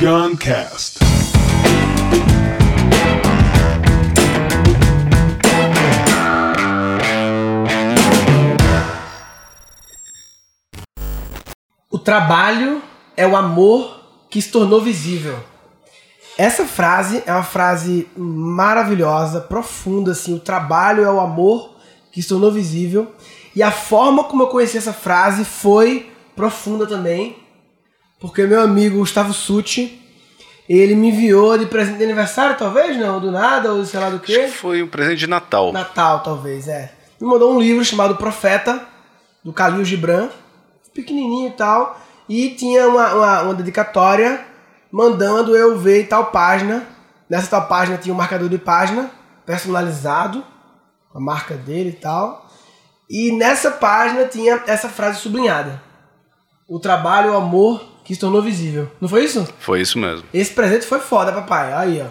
Guncast. 0.00 0.98
O 11.90 11.98
trabalho 11.98 12.80
é 13.14 13.26
o 13.26 13.36
amor 13.36 14.00
que 14.30 14.40
se 14.40 14.50
tornou 14.50 14.80
visível. 14.80 15.38
Essa 16.38 16.64
frase 16.64 17.22
é 17.26 17.32
uma 17.34 17.42
frase 17.42 18.08
maravilhosa, 18.16 19.42
profunda, 19.42 20.12
assim. 20.12 20.34
O 20.34 20.40
trabalho 20.40 21.04
é 21.04 21.12
o 21.12 21.20
amor 21.20 21.76
que 22.10 22.22
se 22.22 22.28
tornou 22.30 22.50
visível. 22.50 23.14
E 23.54 23.62
a 23.62 23.70
forma 23.70 24.24
como 24.24 24.44
eu 24.44 24.46
conheci 24.46 24.78
essa 24.78 24.94
frase 24.94 25.44
foi 25.44 26.10
profunda 26.34 26.86
também. 26.86 27.39
Porque 28.20 28.44
meu 28.44 28.60
amigo 28.60 28.98
Gustavo 28.98 29.32
Sutti, 29.32 29.98
ele 30.68 30.94
me 30.94 31.08
enviou 31.08 31.56
de 31.56 31.64
presente 31.64 31.96
de 31.98 32.04
aniversário, 32.04 32.56
talvez, 32.56 32.96
não? 32.98 33.18
Do 33.18 33.32
nada, 33.32 33.72
ou 33.72 33.84
sei 33.84 33.98
lá 33.98 34.10
do 34.10 34.20
quê. 34.20 34.44
que 34.44 34.48
foi 34.48 34.82
um 34.82 34.86
presente 34.88 35.20
de 35.20 35.26
Natal. 35.26 35.72
Natal, 35.72 36.22
talvez, 36.22 36.68
é. 36.68 36.92
Me 37.18 37.26
mandou 37.26 37.54
um 37.54 37.58
livro 37.58 37.82
chamado 37.82 38.16
Profeta, 38.16 38.86
do 39.42 39.52
Khalil 39.52 39.84
Gibran, 39.84 40.28
pequenininho 40.94 41.48
e 41.48 41.52
tal, 41.52 41.98
e 42.28 42.50
tinha 42.50 42.86
uma, 42.86 43.14
uma, 43.14 43.42
uma 43.42 43.54
dedicatória 43.54 44.44
mandando 44.92 45.56
eu 45.56 45.78
ver 45.78 46.06
tal 46.06 46.26
página. 46.26 46.86
Nessa 47.28 47.48
tal 47.48 47.66
página 47.68 47.96
tinha 47.96 48.14
um 48.14 48.18
marcador 48.18 48.48
de 48.48 48.58
página 48.58 49.10
personalizado, 49.46 50.44
com 51.10 51.18
a 51.18 51.20
marca 51.20 51.54
dele 51.54 51.90
e 51.90 52.00
tal. 52.00 52.46
E 53.08 53.32
nessa 53.32 53.70
página 53.70 54.26
tinha 54.26 54.62
essa 54.66 54.88
frase 54.88 55.20
sublinhada: 55.20 55.82
O 56.68 56.78
trabalho, 56.78 57.32
o 57.32 57.36
amor 57.36 57.89
que 58.10 58.16
se 58.16 58.20
tornou 58.20 58.42
visível. 58.42 58.90
Não 59.00 59.08
foi 59.08 59.22
isso? 59.22 59.48
Foi 59.60 59.80
isso 59.80 59.96
mesmo. 59.96 60.24
Esse 60.34 60.52
presente 60.52 60.84
foi 60.84 60.98
foda, 60.98 61.30
papai. 61.30 61.72
Aí, 61.72 62.02
ó. 62.02 62.08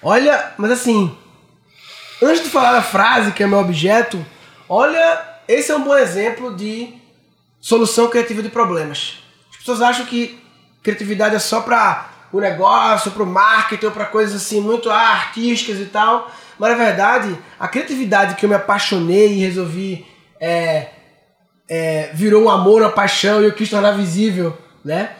Olha, 0.00 0.52
mas 0.56 0.70
assim, 0.70 1.12
antes 2.22 2.44
de 2.44 2.48
falar 2.48 2.74
da 2.74 2.82
frase, 2.82 3.32
que 3.32 3.42
é 3.42 3.46
meu 3.48 3.58
objeto, 3.58 4.24
olha, 4.68 5.20
esse 5.48 5.72
é 5.72 5.76
um 5.76 5.82
bom 5.82 5.96
exemplo 5.96 6.54
de 6.54 6.94
solução 7.60 8.08
criativa 8.08 8.40
de 8.40 8.50
problemas. 8.50 9.18
As 9.50 9.56
pessoas 9.56 9.82
acham 9.82 10.06
que 10.06 10.40
criatividade 10.80 11.34
é 11.34 11.40
só 11.40 11.60
para 11.60 12.08
o 12.32 12.38
negócio, 12.38 13.10
para 13.10 13.24
o 13.24 13.26
marketing, 13.26 13.86
ou 13.86 13.90
para 13.90 14.04
coisas 14.04 14.40
assim 14.40 14.60
muito 14.60 14.90
ah, 14.90 14.94
artísticas 14.94 15.80
e 15.80 15.86
tal. 15.86 16.30
Mas 16.56 16.70
na 16.70 16.84
verdade, 16.84 17.36
a 17.58 17.66
criatividade 17.66 18.36
que 18.36 18.44
eu 18.44 18.48
me 18.48 18.54
apaixonei 18.54 19.32
e 19.32 19.40
resolvi 19.40 20.06
é, 20.40 20.90
é, 21.68 22.10
virou 22.14 22.44
um 22.44 22.48
amor, 22.48 22.80
uma 22.80 22.92
paixão 22.92 23.42
e 23.42 23.46
eu 23.46 23.52
quis 23.52 23.68
tornar 23.68 23.90
visível, 23.90 24.56
né? 24.84 25.16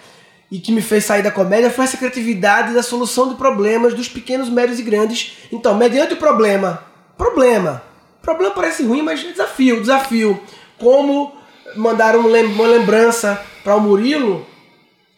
E 0.53 0.59
que 0.61 0.71
me 0.71 0.83
fez 0.83 1.07
sair 1.07 1.23
da 1.23 1.31
comédia 1.31 1.71
foi 1.71 1.85
essa 1.87 1.97
criatividade 1.97 2.75
da 2.75 2.83
solução 2.83 3.31
de 3.31 3.37
problemas 3.37 3.95
dos 3.95 4.07
pequenos, 4.07 4.51
médios 4.51 4.79
e 4.79 4.83
grandes. 4.83 5.39
Então, 5.51 5.75
mediante 5.75 6.13
o 6.13 6.19
problema, 6.19 6.85
problema, 7.17 7.83
problema 8.21 8.53
parece 8.55 8.83
ruim, 8.85 9.01
mas 9.01 9.25
é 9.25 9.31
desafio, 9.33 9.81
desafio. 9.81 10.39
Como 10.79 11.35
mandar 11.75 12.15
um 12.17 12.27
lem- 12.27 12.45
uma 12.45 12.67
lembrança 12.67 13.41
para 13.65 13.75
o 13.77 13.81
Murilo, 13.81 14.45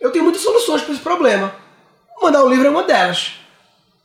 eu 0.00 0.12
tenho 0.12 0.22
muitas 0.24 0.42
soluções 0.42 0.82
para 0.82 0.92
esse 0.94 1.02
problema. 1.02 1.52
Mandar 2.22 2.44
um 2.44 2.48
livro 2.48 2.68
é 2.68 2.70
uma 2.70 2.84
delas 2.84 3.32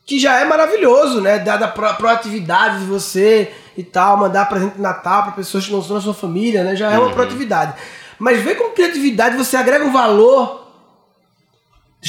que 0.07 0.17
já 0.19 0.39
é 0.39 0.45
maravilhoso, 0.45 1.21
né? 1.21 1.37
Dada 1.37 1.65
a 1.65 1.67
pro- 1.67 1.93
proatividade 1.93 2.79
de 2.79 2.85
você 2.85 3.51
e 3.77 3.83
tal, 3.83 4.17
mandar 4.17 4.49
presente 4.49 4.73
de 4.77 4.81
Natal 4.81 5.21
para 5.21 5.33
pessoas 5.33 5.67
que 5.67 5.71
não 5.71 5.83
são 5.83 5.95
da 5.95 6.01
sua 6.01 6.15
família, 6.15 6.63
né? 6.63 6.75
Já 6.75 6.89
é 6.91 6.97
uma 6.97 7.11
proatividade. 7.13 7.73
Mas 8.17 8.41
vê 8.41 8.55
como 8.55 8.71
criatividade 8.71 9.37
você 9.37 9.55
agrega 9.55 9.85
um 9.85 9.91
valor, 9.93 10.68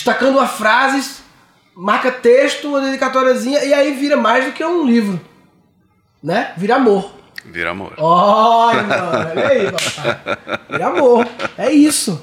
destacando 0.01 0.37
uma 0.39 0.48
frase, 0.48 1.20
marca 1.77 2.11
texto, 2.11 2.69
uma 2.69 2.81
dedicatóriazinha, 2.81 3.62
e 3.65 3.75
aí 3.75 3.93
vira 3.93 4.17
mais 4.17 4.47
do 4.47 4.53
que 4.53 4.65
um 4.65 4.87
livro, 4.87 5.20
né? 6.22 6.55
Vira 6.56 6.77
amor. 6.77 7.12
Vira 7.44 7.71
amor. 7.71 7.93
Olha, 7.99 8.83
mano, 8.83 9.31
olha 9.31 9.49
aí, 9.49 9.71
papai. 9.71 10.38
Vira 10.71 10.87
amor. 10.87 11.28
É 11.59 11.71
isso. 11.71 12.22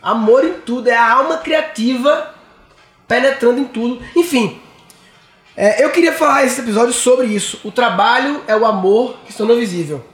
Amor 0.00 0.44
em 0.44 0.54
tudo. 0.60 0.88
É 0.88 0.96
a 0.96 1.14
alma 1.14 1.38
criativa 1.38 2.32
penetrando 3.08 3.60
em 3.60 3.64
tudo. 3.64 4.00
Enfim, 4.14 4.60
é, 5.56 5.84
eu 5.84 5.90
queria 5.90 6.12
falar 6.12 6.44
esse 6.44 6.60
episódio 6.60 6.92
sobre 6.92 7.26
isso. 7.26 7.60
O 7.64 7.72
trabalho 7.72 8.42
é 8.46 8.56
o 8.56 8.64
amor 8.64 9.16
que 9.24 9.32
se 9.32 9.38
tornou 9.38 9.56
visível. 9.56 10.04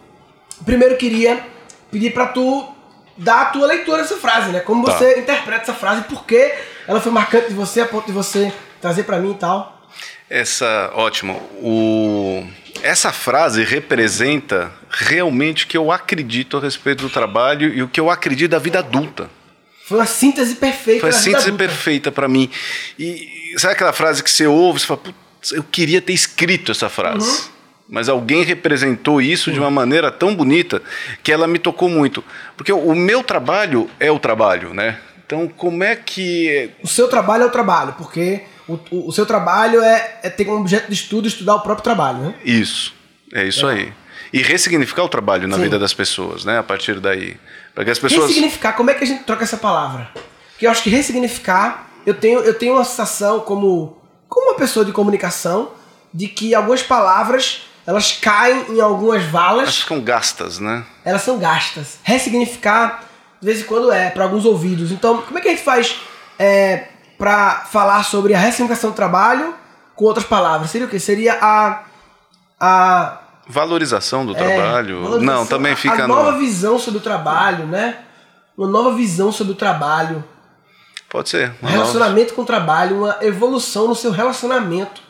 Primeiro, 0.65 0.97
queria 0.97 1.45
pedir 1.91 2.13
pra 2.13 2.27
tu 2.27 2.72
dar 3.17 3.43
a 3.43 3.45
tua 3.47 3.67
leitura 3.67 4.03
dessa 4.03 4.17
frase, 4.17 4.51
né? 4.51 4.61
Como 4.61 4.85
Tá. 4.85 4.93
você 4.97 5.19
interpreta 5.19 5.63
essa 5.63 5.75
frase, 5.75 6.03
por 6.03 6.25
que 6.25 6.53
ela 6.87 7.01
foi 7.01 7.13
marcante 7.13 7.49
de 7.49 7.55
você, 7.55 7.81
a 7.81 7.87
ponto 7.87 8.07
de 8.07 8.13
você 8.13 8.53
trazer 8.81 9.05
pra 9.05 9.19
mim 9.19 9.33
e 9.33 9.35
tal. 9.35 9.81
Essa, 10.29 10.91
ótimo. 10.95 11.35
O, 11.61 12.45
essa 12.83 13.13
frase 13.13 13.65
representa 13.65 14.73
realmente 14.91 15.65
o 15.65 15.69
que 15.69 15.77
eu 15.77 15.93
acredito 15.93 16.57
a 16.57 16.61
respeito 16.61 17.03
do 17.03 17.11
trabalho 17.11 17.73
e 17.73 17.83
o 17.83 17.89
que 17.89 18.01
eu 18.01 18.11
acredito 18.11 18.51
da 18.51 18.59
vida 18.59 18.79
adulta. 18.79 19.31
Foi 19.87 19.99
uma 19.99 20.07
síntese 20.07 20.55
perfeita 20.55 21.01
Foi 21.03 21.11
a 21.11 21.13
da 21.13 21.19
vida 21.19 21.31
síntese 21.39 21.49
adulta. 21.49 21.65
perfeita 21.65 22.11
pra 22.13 22.29
mim. 22.29 22.51
E 22.99 23.55
sabe 23.59 23.75
aquela 23.75 23.93
frase 23.93 24.23
que 24.23 24.31
você 24.31 24.47
ouve, 24.47 24.81
você 24.81 24.87
fala, 24.87 25.01
"Putz, 25.01 25.53
eu 25.53 25.63
queria 25.63 26.01
ter 26.01 26.13
escrito 26.15 26.73
essa 26.73 26.89
frase. 26.89 27.29
Uhum. 27.29 27.52
Mas 27.89 28.09
alguém 28.09 28.43
representou 28.43 29.21
isso 29.21 29.53
de 29.53 29.59
uma 29.59 29.71
maneira 29.71 30.11
tão 30.11 30.35
bonita 30.35 30.83
que 31.23 31.31
ela 31.31 31.47
me 31.47 31.59
tocou 31.59 31.89
muito. 31.89 32.25
Porque 32.57 32.73
o 32.73 32.95
meu 32.95 33.23
trabalho 33.23 33.91
é 34.01 34.11
o 34.11 34.19
trabalho, 34.19 34.73
né? 34.73 34.99
Então, 35.25 35.49
como 35.49 35.83
é 35.85 35.97
que. 35.97 36.71
O 36.83 36.89
seu 36.89 37.09
trabalho 37.09 37.45
é 37.45 37.47
o 37.47 37.51
trabalho, 37.51 37.95
porque 37.99 38.43
o, 38.69 38.79
o, 38.91 39.09
o 39.09 39.13
seu 39.13 39.27
trabalho 39.27 39.83
é, 39.83 40.21
é 40.23 40.31
ter 40.31 40.45
como 40.45 40.61
objeto 40.61 40.89
de 40.89 40.95
estudo 40.95 41.29
estudar 41.29 41.57
o 41.57 41.61
próprio 41.61 41.85
trabalho, 41.85 42.19
né? 42.19 42.35
Isso. 42.45 42.95
É 43.33 43.45
isso 43.45 43.67
aí. 43.67 43.93
E 44.33 44.43
ressignificar 44.43 45.05
o 45.05 45.09
trabalho 45.09 45.49
na 45.49 45.57
Sim. 45.57 45.63
vida 45.65 45.79
das 45.79 45.93
pessoas, 45.93 46.45
né? 46.45 46.59
A 46.59 46.63
partir 46.63 47.01
daí. 47.01 47.37
Para 47.75 47.85
que 47.85 47.91
as 47.91 47.99
pessoas. 47.99 48.29
Ressignificar, 48.29 48.73
como 48.75 48.91
é 48.91 48.95
que 48.95 49.05
a 49.05 49.07
gente 49.07 49.25
troca 49.25 49.43
essa 49.43 49.57
palavra? 49.57 50.11
Porque 50.53 50.67
eu 50.67 50.71
acho 50.71 50.83
que 50.83 50.91
ressignificar, 50.91 51.91
eu 52.07 52.15
tenho, 52.15 52.41
eu 52.41 52.55
tenho 52.55 52.75
uma 52.75 52.85
sensação 52.85 53.41
como, 53.41 54.01
como 54.29 54.51
uma 54.51 54.57
pessoa 54.57 54.85
de 54.85 54.93
comunicação, 54.93 55.73
de 56.13 56.29
que 56.29 56.55
algumas 56.55 56.83
palavras, 56.83 57.63
elas 57.87 58.13
caem 58.13 58.77
em 58.77 58.81
algumas 58.81 59.25
valas, 59.25 59.63
Elas 59.65 59.79
ficam 59.81 60.01
gastas, 60.01 60.59
né? 60.59 60.85
elas 61.05 61.23
são 61.23 61.39
gastas. 61.39 61.99
Ressignificar, 62.03 63.03
de 63.41 63.47
vez 63.47 63.61
em 63.61 63.65
quando 63.65 63.91
é, 63.93 64.11
para 64.11 64.25
alguns 64.25 64.45
ouvidos. 64.45 64.93
Então, 64.93 65.23
como 65.23 65.39
é 65.39 65.41
que 65.41 65.49
a 65.49 65.51
gente 65.51 65.65
faz 65.65 65.97
é, 66.39 66.89
para 67.19 67.65
falar 67.71 68.05
sobre 68.05 68.35
a 68.35 68.39
ressignificação 68.39 68.91
do 68.91 68.97
trabalho 68.97 69.55
com 69.97 70.05
outras 70.05 70.25
palavras? 70.27 70.71
Seria 70.71 70.87
o 70.87 70.91
quê? 70.91 70.99
Seria 71.01 71.39
a... 71.41 71.83
a 72.61 73.19
Valorização 73.49 74.25
do 74.25 74.33
É, 74.33 74.39
trabalho. 74.39 75.03
valorização, 75.03 75.35
Não, 75.41 75.47
também 75.47 75.75
fica 75.75 76.05
A 76.05 76.09
nova 76.09 76.31
no. 76.33 76.39
visão 76.39 76.79
sobre 76.79 76.99
o 77.01 77.03
trabalho, 77.03 77.67
né? 77.67 77.99
Uma 78.57 78.69
nova 78.69 78.95
visão 78.95 79.33
sobre 79.33 79.53
o 79.53 79.57
trabalho. 79.57 80.25
Pode 81.11 81.29
ser. 81.29 81.49
Um 81.49 81.67
uma 81.67 81.71
nova- 81.71 81.73
relacionamento 81.73 82.35
com 82.35 82.43
o 82.43 82.47
trabalho, 82.47 82.99
uma 83.03 83.17
evolução 83.21 83.89
no 83.89 83.95
seu 83.97 84.13
relacionamento 84.13 85.03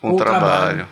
com 0.00 0.08
com 0.08 0.10
o 0.10 0.16
o 0.16 0.18
trabalho. 0.18 0.40
trabalho. 0.42 0.88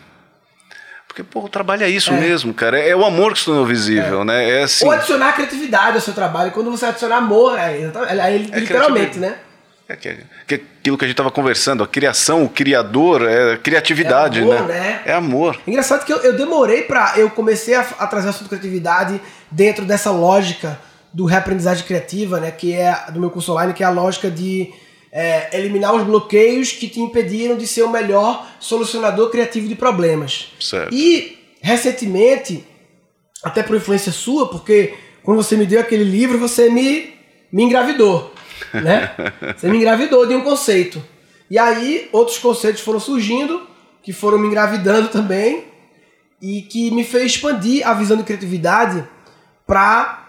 Porque, 1.11 1.25
pô, 1.25 1.41
o 1.41 1.49
trabalho 1.49 1.83
é 1.83 1.89
isso 1.89 2.13
mesmo, 2.13 2.55
cara. 2.55 2.79
É 2.79 2.95
o 2.95 3.05
amor 3.05 3.33
que 3.33 3.41
se 3.41 3.47
tornou 3.47 3.67
visível, 3.67 4.25
né? 4.25 4.49
É 4.49 4.63
assim. 4.63 4.85
Ou 4.85 4.93
adicionar 4.93 5.33
criatividade 5.33 5.97
ao 5.97 6.01
seu 6.01 6.15
trabalho. 6.15 6.53
Quando 6.53 6.71
você 6.71 6.87
adicionar 6.87 7.17
amor, 7.17 7.59
é, 7.59 7.81
exatamente- 7.81 8.21
aí, 8.21 8.39
literalmente, 8.39 9.19
né? 9.19 9.35
É 9.89 9.97
que, 9.97 10.19
que 10.47 10.55
aquilo 10.55 10.97
que 10.97 11.05
a 11.05 11.09
gente 11.09 11.15
estava 11.15 11.33
conversando, 11.33 11.83
a 11.83 11.89
criação, 11.89 12.45
o 12.45 12.49
criador, 12.49 13.29
é 13.29 13.57
criatividade, 13.57 14.39
É 14.39 14.43
amor, 14.43 14.69
né? 14.69 14.81
né? 14.81 15.03
É 15.05 15.13
amor. 15.13 15.61
Engraçado 15.67 16.05
que 16.05 16.13
eu, 16.13 16.19
eu 16.19 16.37
demorei 16.37 16.83
pra. 16.83 17.15
Eu 17.17 17.29
comecei 17.29 17.75
a, 17.75 17.81
a 17.99 18.07
trazer 18.07 18.29
o 18.29 18.31
assunto 18.31 18.49
criatividade 18.49 19.21
dentro 19.51 19.85
dessa 19.85 20.13
lógica 20.13 20.79
do 21.13 21.25
reaprendizagem 21.25 21.85
criativa, 21.85 22.39
né? 22.39 22.53
Que 22.53 22.73
é 22.73 23.07
do 23.11 23.19
meu 23.19 23.31
curso 23.31 23.51
online, 23.51 23.73
que 23.73 23.83
é 23.83 23.87
a 23.87 23.91
lógica 23.91 24.31
de 24.31 24.73
é, 25.13 25.57
eliminar 25.57 25.95
os 25.95 26.05
bloqueios 26.05 26.73
que 26.73 26.89
te 26.89 27.01
impediram 27.01 27.57
de 27.57 27.67
ser 27.67 27.83
o 27.83 27.91
melhor 27.91 28.47
solucionador 28.61 29.31
criativo 29.31 29.69
de 29.69 29.75
problemas. 29.75 30.53
Certo. 30.61 30.95
E 30.95 31.39
recentemente, 31.61 32.65
até 33.43 33.63
por 33.63 33.77
influência 33.77 34.13
sua, 34.13 34.49
porque 34.49 34.95
quando 35.23 35.43
você 35.43 35.57
me 35.57 35.67
deu 35.67 35.81
aquele 35.81 36.05
livro, 36.05 36.39
você 36.39 36.71
me, 36.71 37.15
me 37.53 37.65
engravidou, 37.65 38.33
né? 38.73 39.15
Você 39.57 39.69
me 39.69 39.79
engravidou 39.79 40.27
de 40.27 40.35
um 40.35 40.43
conceito. 40.43 41.03
E 41.51 41.59
aí 41.59 42.09
outros 42.13 42.39
conceitos 42.39 42.81
foram 42.81 43.01
surgindo, 43.01 43.67
que 44.03 44.13
foram 44.13 44.39
me 44.39 44.47
engravidando 44.47 45.09
também, 45.09 45.65
e 46.41 46.63
que 46.63 46.91
me 46.91 47.05
fez 47.05 47.33
expandir 47.33 47.87
a 47.87 47.93
visão 47.93 48.17
de 48.17 48.23
criatividade 48.23 49.07
para 49.67 50.27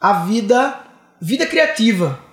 a 0.00 0.24
vida 0.24 0.80
vida 1.20 1.46
criativa. 1.46 2.23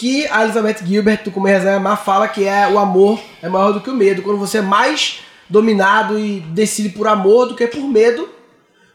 Que 0.00 0.26
a 0.28 0.44
Elizabeth 0.44 0.78
Gilbert, 0.82 1.24
do 1.24 1.30
Comer 1.30 1.58
Resenha 1.58 1.76
Amar, 1.76 2.02
fala 2.02 2.26
que 2.26 2.48
é 2.48 2.66
o 2.66 2.78
amor 2.78 3.20
é 3.42 3.50
maior 3.50 3.70
do 3.70 3.82
que 3.82 3.90
o 3.90 3.94
medo. 3.94 4.22
Quando 4.22 4.38
você 4.38 4.56
é 4.56 4.62
mais 4.62 5.20
dominado 5.46 6.18
e 6.18 6.40
decide 6.40 6.88
por 6.88 7.06
amor 7.06 7.48
do 7.48 7.54
que 7.54 7.66
por 7.66 7.82
medo. 7.82 8.26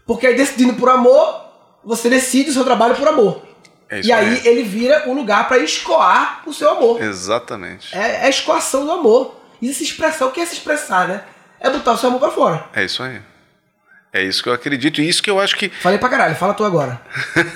Porque 0.04 0.25
aí 0.25 0.36
decidindo 0.36 0.74
por 0.74 0.90
amor, 0.90 1.46
você 1.84 2.10
decide 2.10 2.50
o 2.50 2.54
seu 2.54 2.63
trabalho 2.63 2.96
por 2.96 3.07
amor. 3.07 3.44
É 3.88 4.02
e 4.02 4.12
aí, 4.12 4.40
aí. 4.40 4.48
ele 4.48 4.63
vira 4.63 5.07
o 5.07 5.13
lugar 5.13 5.48
para 5.48 5.60
escoar 5.60 6.42
o 6.44 6.52
seu 6.52 6.72
amor. 6.72 7.00
Exatamente. 7.00 7.96
É, 7.96 8.24
é 8.24 8.25
a 8.25 8.30
escoação 8.30 8.84
do 8.84 8.92
amor. 8.92 9.40
E 9.62 9.72
se 9.75 9.84
expressar, 9.84 10.25
o 10.25 10.31
que 10.31 10.42
é 10.42 10.46
se 10.48 10.56
expressar, 10.56 11.08
né? 11.08 11.22
É 11.60 11.69
botar 11.69 11.92
o 11.92 11.98
seu 12.00 12.10
amor 12.10 12.19
pra 12.19 12.31
fora. 12.31 12.66
É 12.74 12.84
isso 12.84 13.04
aí. 13.04 13.22
É 14.12 14.24
isso 14.24 14.42
que 14.42 14.50
eu 14.50 14.54
acredito. 14.54 15.01
E 15.01 15.08
isso 15.08 15.22
que 15.22 15.30
eu 15.30 15.40
acho 15.40 15.56
que. 15.56 15.69
Falei 15.69 16.00
pra 16.00 16.10
caralho, 16.10 16.36
fala 16.36 16.56
tu 16.56 16.63
agora. 16.63 17.00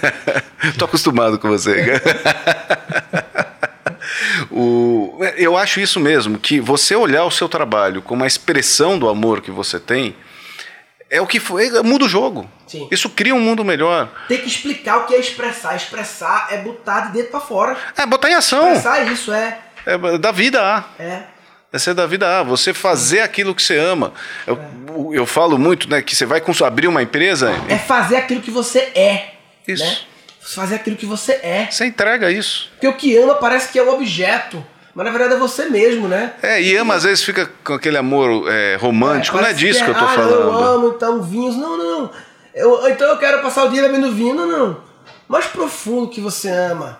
Tô 0.77 0.85
acostumado 0.85 1.39
com 1.39 1.47
você. 1.47 1.99
o, 4.51 5.19
eu 5.37 5.57
acho 5.57 5.79
isso 5.79 5.99
mesmo, 5.99 6.39
que 6.39 6.59
você 6.59 6.95
olhar 6.95 7.23
o 7.25 7.31
seu 7.31 7.47
trabalho 7.47 8.01
como 8.01 8.23
a 8.23 8.27
expressão 8.27 8.97
do 8.97 9.07
amor 9.07 9.41
que 9.41 9.51
você 9.51 9.79
tem, 9.79 10.15
é 11.09 11.19
o 11.19 11.27
que 11.27 11.39
foi, 11.39 11.69
muda 11.81 12.05
o 12.05 12.09
jogo. 12.09 12.49
Sim. 12.67 12.87
Isso 12.91 13.09
cria 13.09 13.33
um 13.33 13.39
mundo 13.39 13.65
melhor. 13.65 14.09
Tem 14.27 14.39
que 14.39 14.47
explicar 14.47 14.97
o 14.97 15.05
que 15.05 15.15
é 15.15 15.19
expressar. 15.19 15.75
Expressar 15.75 16.47
é 16.51 16.57
botar 16.57 17.07
de 17.07 17.13
dentro 17.13 17.31
pra 17.31 17.39
fora. 17.39 17.75
É 17.97 18.05
botar 18.05 18.29
em 18.29 18.35
ação. 18.35 18.67
Expressar 18.73 19.11
isso 19.11 19.33
é. 19.33 19.57
É 19.85 20.17
da 20.19 20.31
vida 20.31 20.61
a. 20.61 20.83
É. 21.01 21.23
É 21.73 21.79
ser 21.79 21.95
da 21.95 22.05
vida 22.05 22.39
a. 22.39 22.43
Você 22.43 22.73
fazer 22.73 23.21
aquilo 23.21 23.55
que 23.55 23.63
você 23.63 23.77
ama. 23.77 24.13
Eu, 24.45 24.59
eu 25.11 25.25
falo 25.25 25.57
muito, 25.57 25.89
né, 25.89 26.01
que 26.01 26.15
você 26.15 26.27
vai 26.27 26.43
abrir 26.63 26.87
uma 26.87 27.01
empresa. 27.01 27.53
É 27.67 27.77
fazer 27.77 28.17
aquilo 28.17 28.41
que 28.41 28.51
você 28.51 28.79
é. 28.79 29.33
Isso. 29.67 29.83
Né? 29.83 29.97
Fazer 30.41 30.75
aquilo 30.75 30.95
que 30.95 31.05
você 31.05 31.33
é. 31.33 31.67
Você 31.69 31.85
entrega 31.85 32.31
isso. 32.31 32.69
Porque 32.71 32.87
o 32.87 32.93
que 32.93 33.17
ama 33.17 33.35
parece 33.35 33.71
que 33.71 33.77
é 33.77 33.83
um 33.83 33.89
objeto. 33.89 34.65
Mas 34.95 35.05
na 35.05 35.11
verdade 35.11 35.35
é 35.35 35.37
você 35.37 35.65
mesmo, 35.65 36.07
né? 36.07 36.33
É, 36.41 36.61
e 36.61 36.75
ama 36.75 36.95
às 36.95 37.03
vezes 37.03 37.23
fica 37.23 37.49
com 37.63 37.73
aquele 37.73 37.97
amor 37.97 38.51
é, 38.51 38.75
romântico. 38.75 39.37
não 39.37 39.45
é 39.45 39.53
disso 39.53 39.83
que, 39.83 39.89
eu 39.89 39.95
tô 39.95 40.03
ah, 40.03 40.09
falando. 40.09 40.31
Eu 40.31 40.57
amo, 40.57 40.93
então, 40.95 41.21
vinhos. 41.21 41.55
Não, 41.55 41.77
não, 41.77 42.01
não. 42.01 42.11
Eu, 42.53 42.89
então 42.89 43.07
eu 43.07 43.17
quero 43.17 43.41
passar 43.41 43.65
o 43.65 43.69
dia 43.69 43.81
bebendo 43.83 44.11
vinho. 44.11 44.33
Não, 44.33 44.47
não. 44.47 44.81
Mais 45.27 45.45
profundo 45.45 46.09
que 46.09 46.19
você 46.19 46.49
ama. 46.49 46.99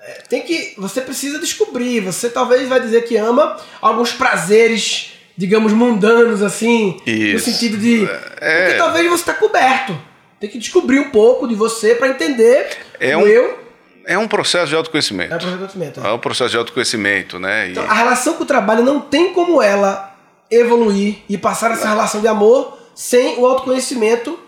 É, 0.00 0.12
tem 0.28 0.42
que. 0.42 0.74
Você 0.78 1.00
precisa 1.00 1.38
descobrir. 1.38 2.00
Você 2.00 2.30
talvez 2.30 2.68
vai 2.68 2.80
dizer 2.80 3.02
que 3.02 3.16
ama 3.16 3.56
alguns 3.82 4.12
prazeres, 4.12 5.12
digamos, 5.36 5.72
mundanos, 5.72 6.42
assim. 6.42 6.98
No 7.04 7.12
Isso. 7.12 7.50
sentido 7.50 7.76
de. 7.76 8.08
É. 8.40 8.62
Porque 8.62 8.78
talvez 8.78 9.10
você 9.10 9.24
tá 9.24 9.34
coberto. 9.34 10.00
Tem 10.40 10.50
que 10.50 10.58
descobrir 10.58 10.98
um 11.00 11.10
pouco 11.10 11.46
de 11.48 11.54
você 11.54 11.94
pra 11.94 12.08
entender 12.08 12.68
É 13.00 13.16
o 13.16 13.20
um- 13.20 13.26
eu. 13.26 13.66
É 14.04 14.16
um 14.16 14.28
processo 14.28 14.68
de 14.68 14.76
autoconhecimento. 14.76 15.32
É 15.32 15.36
o 15.36 15.40
procedimento. 15.40 16.00
É 16.00 16.12
um 16.12 16.18
processo 16.18 16.50
de 16.50 16.56
autoconhecimento, 16.56 17.38
né? 17.38 17.68
E- 17.68 17.70
Então, 17.72 17.84
a 17.84 17.94
relação 17.94 18.34
com 18.34 18.44
o 18.44 18.46
trabalho 18.46 18.84
não 18.84 19.00
tem 19.00 19.32
como 19.32 19.60
ela 19.60 20.14
evoluir 20.50 21.18
e 21.28 21.36
passar 21.36 21.72
essa 21.72 21.88
relação 21.88 22.20
de 22.20 22.28
amor 22.28 22.78
sem 22.94 23.38
o 23.38 23.46
autoconhecimento 23.46 24.38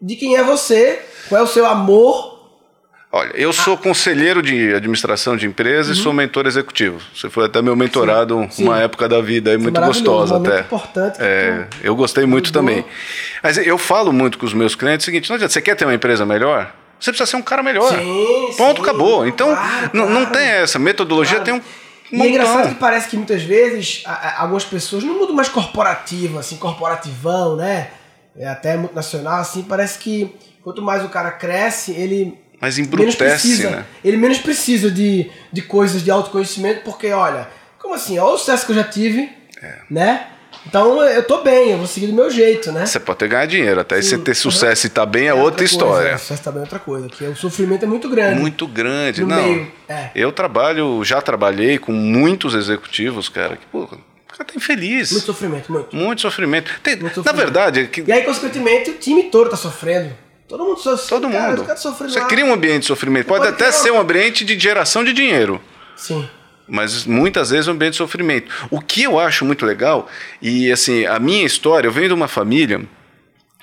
de 0.00 0.14
quem 0.14 0.36
é 0.36 0.42
você, 0.44 1.00
qual 1.28 1.40
é 1.40 1.44
o 1.44 1.48
seu 1.48 1.66
amor. 1.66 2.37
Olha, 3.10 3.32
eu 3.34 3.52
sou 3.54 3.72
Ah. 3.74 3.76
conselheiro 3.78 4.42
de 4.42 4.74
administração 4.74 5.34
de 5.34 5.46
empresas 5.46 5.96
e 5.96 6.00
sou 6.00 6.12
mentor 6.12 6.46
executivo. 6.46 7.00
Você 7.14 7.30
foi 7.30 7.46
até 7.46 7.62
meu 7.62 7.74
mentorado 7.74 8.36
Uhum. 8.36 8.50
Sim, 8.50 8.64
uma 8.64 8.76
sim. 8.76 8.82
época 8.82 9.08
da 9.08 9.18
vida 9.22 9.50
aí 9.50 9.56
Foi 9.56 9.62
muito 9.62 9.80
maravilhoso, 9.80 10.04
gostosa 10.04 10.34
um 10.38 10.42
até. 10.46 10.60
importante 10.60 11.16
É, 11.18 11.66
tu- 11.70 11.76
eu 11.82 11.96
gostei 11.96 12.26
muito 12.26 12.52
também. 12.52 12.84
Mas 13.42 13.56
eu 13.56 13.78
falo 13.78 14.12
muito 14.12 14.36
com 14.36 14.44
os 14.44 14.52
meus 14.52 14.74
clientes 14.74 15.04
o 15.04 15.06
seguinte: 15.06 15.30
não 15.30 15.36
adianta, 15.36 15.52
você 15.54 15.62
quer 15.62 15.74
ter 15.74 15.86
uma 15.86 15.94
empresa 15.94 16.26
melhor? 16.26 16.70
Você 17.00 17.10
precisa 17.10 17.30
ser 17.30 17.36
um 17.36 17.42
cara 17.42 17.62
melhor. 17.62 17.88
Sim, 17.96 18.54
Ponto, 18.58 18.76
sim, 18.76 18.82
acabou. 18.82 19.26
Então, 19.26 19.54
claro, 19.54 19.90
não, 19.94 20.06
não 20.10 20.20
claro. 20.26 20.32
tem 20.38 20.46
essa. 20.46 20.78
Metodologia 20.78 21.36
Claro. 21.40 21.44
tem 21.44 21.54
um. 21.54 21.58
E 22.10 22.14
é 22.14 22.18
montão. 22.18 22.30
engraçado 22.30 22.68
que 22.70 22.74
parece 22.74 23.08
que 23.08 23.16
muitas 23.16 23.42
vezes 23.42 24.02
a- 24.04 24.12
a- 24.12 24.42
algumas 24.42 24.64
pessoas, 24.64 25.02
no 25.04 25.14
mundo 25.14 25.32
mais 25.32 25.48
corporativo, 25.48 26.38
assim, 26.38 26.56
corporativão, 26.56 27.56
né? 27.56 27.88
É 28.36 28.46
até 28.48 28.76
multinacional, 28.76 29.40
assim, 29.40 29.62
parece 29.62 29.98
que 29.98 30.34
quanto 30.62 30.82
mais 30.82 31.02
o 31.04 31.08
cara 31.08 31.30
cresce, 31.30 31.92
ele 31.92 32.36
Mas 32.60 32.76
menos 32.76 32.88
embrutece, 32.92 33.16
precisa, 33.16 33.70
né? 33.70 33.84
ele 34.04 34.16
menos 34.16 34.38
precisa 34.38 34.90
de, 34.90 35.30
de 35.52 35.62
coisas 35.62 36.02
de 36.02 36.10
autoconhecimento, 36.10 36.82
porque 36.84 37.10
olha, 37.12 37.48
como 37.78 37.94
assim, 37.94 38.18
olha 38.18 38.34
o 38.34 38.38
sucesso 38.38 38.66
que 38.66 38.72
eu 38.72 38.76
já 38.76 38.84
tive, 38.84 39.30
É. 39.62 39.78
né? 39.90 40.26
Então 40.66 41.00
eu 41.02 41.22
tô 41.22 41.42
bem, 41.42 41.70
eu 41.70 41.78
vou 41.78 41.86
seguir 41.86 42.08
do 42.08 42.12
meu 42.12 42.28
jeito, 42.30 42.72
né? 42.72 42.84
Você 42.84 42.98
pode 42.98 43.20
ter 43.20 43.28
ganhar 43.28 43.46
dinheiro, 43.46 43.80
até 43.80 44.02
Sim. 44.02 44.08
você 44.08 44.18
ter 44.18 44.34
sucesso 44.34 44.86
e 44.86 44.90
tá 44.90 45.06
bem 45.06 45.24
é, 45.24 45.26
É 45.28 45.34
outra, 45.34 45.58
coisa, 45.58 45.64
história. 45.72 46.14
o 46.16 46.18
sucesso 46.18 46.42
também 46.42 46.58
é 46.58 46.62
outra 46.62 46.78
coisa, 46.80 47.08
que 47.08 47.24
o 47.24 47.36
sofrimento 47.36 47.84
é 47.84 47.86
muito 47.86 48.08
grande. 48.08 48.40
Muito 48.40 48.66
grande. 48.66 49.20
No 49.20 49.28
não. 49.28 49.42
meio, 49.42 49.72
é. 49.88 50.10
Eu 50.14 50.32
trabalho, 50.32 51.02
já 51.04 51.22
trabalhei 51.22 51.78
com 51.78 51.92
muitos 51.92 52.54
executivos, 52.54 53.28
cara, 53.28 53.56
que, 53.56 53.64
pô, 53.66 53.82
o 53.84 53.86
cara 53.86 54.44
tá 54.44 54.52
infeliz. 54.56 55.12
Muito 55.12 55.24
sofrimento, 55.26 55.72
muito. 55.72 55.94
Muito 55.96 56.22
sofrimento. 56.22 56.72
Tem- 56.82 56.96
Muito 56.96 57.04
na 57.06 57.14
sofrimento. 57.14 57.36
verdade, 57.36 57.80
é 57.80 57.84
que 57.86 58.02
E 58.06 58.10
aí, 58.12 58.22
consequentemente, 58.24 58.90
o 58.90 58.94
time 58.94 59.24
todo 59.24 59.48
tá 59.50 59.56
sofrendo. 59.56 60.12
Todo 60.48 60.64
mundo 60.64 60.80
sofre. 60.80 61.08
todo 61.08 61.30
cara, 61.30 61.56
mundo. 61.56 61.66
Você 61.66 62.24
cria 62.24 62.44
um 62.44 62.52
ambiente 62.52 62.80
de 62.80 62.86
sofrimento. 62.86 63.26
Pode, 63.26 63.44
pode 63.44 63.54
até 63.54 63.70
ser 63.70 63.90
um 63.90 64.00
ambiente 64.00 64.44
de 64.44 64.58
geração 64.58 65.04
de 65.04 65.12
dinheiro. 65.12 65.60
Sim. 65.94 66.28
Mas 66.66 67.04
muitas 67.04 67.50
vezes 67.50 67.68
é 67.68 67.70
um 67.70 67.74
ambiente 67.74 67.92
de 67.92 67.98
sofrimento. 67.98 68.50
O 68.70 68.80
que 68.80 69.02
eu 69.02 69.18
acho 69.18 69.44
muito 69.44 69.64
legal, 69.66 70.08
e 70.40 70.72
assim, 70.72 71.06
a 71.06 71.18
minha 71.18 71.44
história, 71.44 71.86
eu 71.86 71.92
venho 71.92 72.08
de 72.08 72.14
uma 72.14 72.28
família 72.28 72.82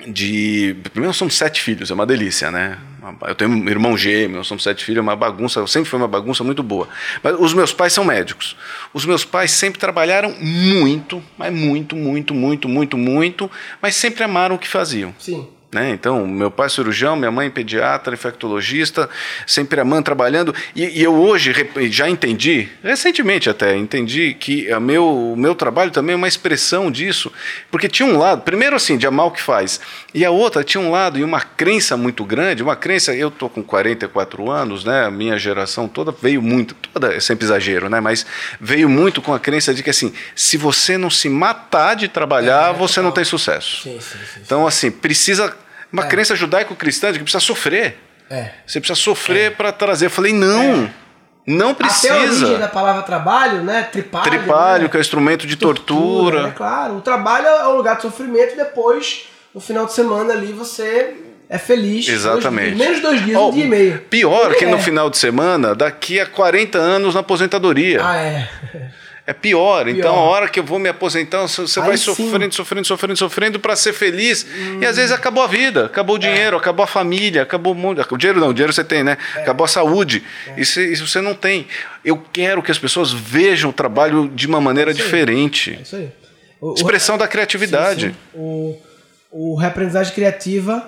de. 0.08 0.76
Primeiro, 0.84 1.10
nós 1.10 1.18
somos 1.18 1.36
sete 1.36 1.62
filhos, 1.62 1.90
é 1.90 1.94
uma 1.94 2.06
delícia, 2.06 2.52
né? 2.52 2.78
Eu 3.28 3.36
tenho 3.36 3.52
um 3.52 3.70
irmão 3.70 3.96
gêmeo, 3.96 4.38
nós 4.38 4.48
somos 4.48 4.64
sete 4.64 4.84
filhos, 4.84 4.98
é 4.98 5.02
uma 5.02 5.16
bagunça, 5.16 5.66
sempre 5.68 5.90
foi 5.90 6.00
uma 6.00 6.08
bagunça 6.08 6.44
muito 6.44 6.64
boa. 6.64 6.88
Mas 7.22 7.36
os 7.40 7.54
meus 7.54 7.72
pais 7.72 7.94
são 7.94 8.04
médicos. 8.04 8.58
Os 8.94 9.06
meus 9.06 9.24
pais 9.24 9.52
sempre 9.52 9.80
trabalharam 9.80 10.36
muito, 10.40 11.24
mas 11.38 11.54
muito, 11.54 11.96
muito, 11.96 12.34
muito, 12.34 12.68
muito, 12.68 12.98
muito, 12.98 13.52
mas 13.80 13.96
sempre 13.96 14.24
amaram 14.24 14.56
o 14.56 14.60
que 14.60 14.68
faziam. 14.68 15.14
Sim. 15.20 15.48
Né? 15.76 15.90
Então, 15.90 16.26
meu 16.26 16.50
pai 16.50 16.68
é 16.68 16.70
cirurgião, 16.70 17.18
minha 17.18 17.30
mãe 17.30 17.50
pediatra, 17.52 18.14
infectologista, 18.14 19.10
sempre 19.46 19.82
amando, 19.82 20.04
trabalhando. 20.04 20.56
E, 20.74 21.02
e 21.02 21.04
eu 21.04 21.14
hoje 21.14 21.54
já 21.92 22.10
entendi, 22.10 22.70
recentemente 22.82 23.50
até, 23.50 23.76
entendi 23.76 24.34
que 24.34 24.72
a 24.72 24.80
meu, 24.80 25.06
o 25.06 25.36
meu 25.36 25.54
trabalho 25.54 25.92
também 25.92 26.14
é 26.14 26.16
uma 26.16 26.30
expressão 26.30 26.90
disso. 26.90 27.30
Porque 27.70 27.90
tinha 27.90 28.08
um 28.08 28.18
lado, 28.18 28.44
primeiro 28.44 28.78
assim, 28.78 28.98
de 28.98 29.06
amar 29.06 29.26
o 29.26 29.32
que 29.32 29.42
faz, 29.42 29.82
e 30.14 30.24
a 30.24 30.32
outra 30.32 30.64
tinha 30.64 30.80
um 30.80 30.90
lado 30.90 31.20
e 31.20 31.24
uma 31.26 31.42
crença 31.42 31.98
muito 31.98 32.24
grande, 32.24 32.64
uma 32.64 32.78
crença, 32.78 33.14
eu 33.14 33.30
tô 33.30 33.50
com 33.50 33.62
44 33.62 34.50
anos, 34.50 34.86
né? 34.86 35.04
A 35.04 35.12
minha 35.12 35.38
geração 35.38 35.90
toda 35.90 36.16
veio 36.22 36.42
muito, 36.42 36.74
toda, 36.74 37.14
é 37.14 37.20
sempre 37.20 37.44
exagero, 37.46 37.90
né? 37.90 38.00
Mas 38.00 38.26
veio 38.62 38.88
muito 38.88 39.22
com 39.22 39.34
a 39.34 39.40
crença 39.42 39.74
de 39.74 39.84
que 39.84 39.90
assim, 39.90 40.14
se 40.34 40.56
você 40.56 40.98
não 40.98 41.10
se 41.10 41.28
matar 41.28 41.96
de 41.98 42.08
trabalhar, 42.08 42.70
É, 42.70 42.74
você 42.74 43.02
não 43.02 43.12
tem 43.12 43.26
sucesso. 43.26 43.84
Sim, 43.84 44.00
sim, 44.00 44.18
sim. 44.34 44.40
Então, 44.42 44.66
assim, 44.66 44.90
precisa. 44.90 45.65
Uma 45.92 46.04
É. 46.04 46.08
crença 46.08 46.36
judaico-cristã 46.36 47.12
de 47.12 47.20
que 47.20 47.24
precisa 47.24 47.40
sofrer. 47.44 47.98
É. 48.30 48.50
Você 48.66 48.80
precisa 48.80 49.00
sofrer 49.00 49.56
para 49.56 49.72
trazer. 49.72 50.08
Eu 50.08 50.10
falei, 50.10 50.34
não, 50.34 50.90
não 51.46 51.72
Até 51.72 52.10
a 52.10 52.16
origem 52.18 52.40
da 52.40 52.48
precisa. 52.48 52.68
palavra 52.70 53.04
trabalho, 53.04 53.64
né? 53.64 53.84
Tripalho. 53.92 54.24
Tripalho, 54.30 54.84
né? 54.84 54.90
que 54.90 54.98
é 54.98 55.00
instrumento 55.00 55.46
de 55.46 55.56
tortura. 55.56 56.44
né? 56.48 56.54
Claro. 56.56 56.98
O 56.98 57.02
trabalho 57.02 57.46
é 57.48 57.68
um 57.68 57.76
lugar 57.78 57.96
de 57.98 58.02
sofrimento 58.02 58.54
e 58.54 58.58
depois, 58.58 59.28
no 59.54 59.62
final 59.62 59.86
de 59.86 59.94
semana 59.94 60.34
ali, 60.34 60.52
você 60.54 61.16
é 61.48 61.60
feliz. 61.60 62.08
Exatamente. 62.08 62.76
Dois 62.76 62.80
menos 62.90 63.02
dois 63.02 63.24
dias, 63.24 63.38
Ó, 63.38 63.50
um 63.50 63.52
dia 63.52 63.66
e 63.66 63.68
meio. 63.70 64.00
Pior 64.10 64.56
que 64.56 64.66
no 64.66 64.78
é. 64.78 64.82
final 64.82 65.08
de 65.10 65.18
semana, 65.20 65.76
daqui 65.76 66.20
a 66.20 66.26
40 66.26 66.80
anos 66.80 67.14
na 67.14 67.20
aposentadoria. 67.20 68.00
Ah, 68.04 68.18
é. 68.18 68.50
É 69.28 69.34
pior. 69.34 69.88
Então, 69.88 70.14
Pior. 70.14 70.20
a 70.20 70.22
hora 70.22 70.48
que 70.48 70.60
eu 70.60 70.64
vou 70.64 70.78
me 70.78 70.88
aposentar, 70.88 71.42
você 71.48 71.80
Aí 71.80 71.88
vai 71.88 71.98
sim. 71.98 72.04
sofrendo, 72.04 72.54
sofrendo, 72.54 72.86
sofrendo, 72.88 73.18
sofrendo 73.18 73.60
para 73.60 73.76
ser 73.76 73.92
feliz. 73.92 74.46
E 74.80 74.86
às 74.86 74.98
vezes 74.98 75.12
acabou 75.12 75.44
a 75.44 75.48
vida, 75.48 75.86
acabou 75.88 76.16
o 76.16 76.20
É. 76.20 76.22
dinheiro, 76.22 76.56
acabou 76.56 76.84
a 76.84 76.88
família, 76.88 77.42
acabou 77.42 77.74
o 77.74 77.76
mundo. 77.76 78.06
O 78.12 78.18
dinheiro 78.18 78.40
não, 78.40 78.50
o 78.50 78.54
dinheiro 78.54 78.72
você 78.72 78.84
tem, 78.84 79.04
né? 79.04 79.18
É. 79.36 79.42
Acabou 79.42 79.66
a 79.66 79.68
saúde. 79.68 80.24
Isso, 80.56 80.80
isso 80.80 81.08
você 81.08 81.22
não 81.22 81.34
tem. 81.34 81.66
Eu 82.04 82.24
quero 82.32 82.62
que 82.62 82.70
as 82.72 82.78
pessoas 82.78 83.12
vejam 83.12 83.72
o 83.72 83.74
trabalho 83.74 84.28
de 84.30 84.46
uma 84.46 84.62
maneira 84.62 84.92
aí. 84.92 84.96
diferente. 84.96 85.72
É 85.80 85.82
isso 85.82 85.96
aí. 85.96 86.10
O- 86.62 86.70
o- 86.72 86.74
Expressão 86.76 87.18
da 87.18 87.28
criatividade. 87.28 88.08
Sim, 88.10 88.12
sim. 88.12 88.18
O, 88.36 88.78
o 89.32 89.56
reaprendizagem 89.56 90.14
criativa 90.14 90.88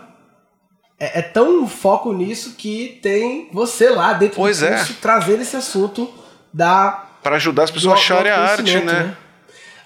é, 1.00 1.20
é 1.20 1.22
tão 1.24 1.68
foco 1.68 2.14
nisso 2.14 2.54
que 2.56 3.00
tem 3.02 3.50
você 3.52 3.90
lá 3.90 4.14
dentro 4.14 4.36
Pois 4.36 4.60
do 4.60 4.66
é. 4.68 4.76
curso 4.78 4.96
trazendo 5.02 5.42
esse 5.42 5.56
assunto 5.56 6.08
da 6.54 7.04
Para 7.28 7.36
ajudar 7.36 7.64
as 7.64 7.72
pessoas 7.72 7.96
a 7.96 7.98
acharem 7.98 8.32
a 8.32 8.36
arte, 8.40 8.52
autoconhecimento, 8.62 8.94
né? 8.94 9.18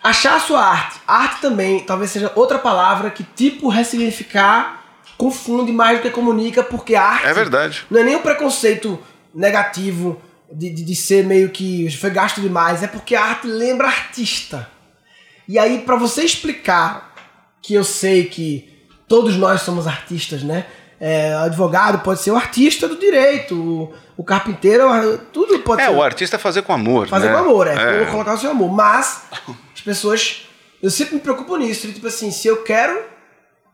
Achar 0.03 0.35
a 0.35 0.39
sua 0.39 0.63
arte. 0.63 0.99
Arte 1.07 1.41
também, 1.41 1.79
talvez 1.79 2.11
seja 2.11 2.31
outra 2.35 2.59
palavra 2.59 3.09
que 3.09 3.23
tipo 3.23 3.67
ressignificar 3.67 4.83
confunde 5.17 5.71
mais 5.71 5.97
do 5.97 6.03
que 6.03 6.11
comunica, 6.11 6.61
porque 6.63 6.93
arte 6.93 7.25
É 7.25 7.33
verdade. 7.33 7.83
não 7.89 7.99
é 7.99 8.03
nem 8.03 8.15
um 8.15 8.21
preconceito 8.21 8.99
negativo 9.33 10.21
de, 10.53 10.69
de, 10.69 10.83
de 10.83 10.95
ser 10.95 11.25
meio 11.25 11.49
que 11.49 11.89
foi 11.97 12.11
gasto 12.11 12.39
demais, 12.41 12.83
é 12.83 12.87
porque 12.87 13.15
a 13.15 13.23
arte 13.23 13.47
lembra 13.47 13.87
artista. 13.87 14.69
E 15.47 15.57
aí, 15.57 15.79
pra 15.79 15.95
você 15.95 16.21
explicar 16.21 17.11
que 17.59 17.73
eu 17.73 17.83
sei 17.83 18.25
que 18.25 18.69
todos 19.07 19.35
nós 19.35 19.61
somos 19.61 19.87
artistas, 19.87 20.43
né? 20.43 20.67
É, 21.03 21.35
o 21.35 21.45
advogado 21.45 22.03
pode 22.03 22.21
ser 22.21 22.29
o 22.29 22.35
artista 22.35 22.87
do 22.87 22.95
direito, 22.95 23.55
o, 23.55 23.91
o 24.15 24.23
carpinteiro, 24.23 24.87
tudo 25.33 25.57
pode 25.61 25.81
É, 25.81 25.85
ser. 25.87 25.91
o 25.95 26.03
artista 26.03 26.35
é 26.35 26.39
fazer 26.39 26.61
com 26.61 26.71
amor. 26.71 27.07
Fazer 27.07 27.29
né? 27.29 27.33
com 27.33 27.39
amor, 27.39 27.65
é, 27.65 28.05
Colocar 28.05 28.35
o 28.35 28.37
seu 28.37 28.51
amor. 28.51 28.71
Mas 28.71 29.23
as 29.73 29.81
pessoas. 29.81 30.47
Eu 30.79 30.91
sempre 30.91 31.15
me 31.15 31.21
preocupo 31.21 31.57
nisso. 31.57 31.91
Tipo 31.91 32.05
assim, 32.05 32.29
se 32.29 32.47
eu 32.47 32.61
quero 32.61 33.03